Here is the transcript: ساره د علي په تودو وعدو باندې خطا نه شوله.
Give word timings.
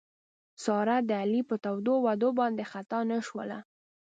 ساره 0.63 0.97
د 1.09 1.11
علي 1.21 1.41
په 1.49 1.55
تودو 1.63 1.93
وعدو 2.05 2.29
باندې 2.39 2.63
خطا 2.71 2.99
نه 3.11 3.17
شوله. 3.27 3.57